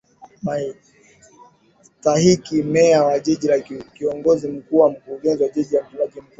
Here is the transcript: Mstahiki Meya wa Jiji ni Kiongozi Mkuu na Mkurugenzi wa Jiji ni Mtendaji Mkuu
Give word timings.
Mstahiki 1.81 2.63
Meya 2.63 3.03
wa 3.03 3.19
Jiji 3.19 3.47
ni 3.69 3.83
Kiongozi 3.93 4.47
Mkuu 4.47 4.83
na 4.87 4.89
Mkurugenzi 4.89 5.43
wa 5.43 5.49
Jiji 5.49 5.69
ni 5.69 5.77
Mtendaji 5.81 6.11
Mkuu 6.19 6.29